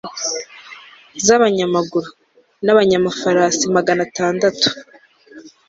z'abanyamaguru, 1.25 2.09
n'abanyamafarasi 2.65 3.65
magana 3.75 4.01
atandatu 4.07 4.67